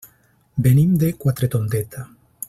Venim 0.67 0.95
de 1.03 1.11
Quatretondeta. 1.25 2.07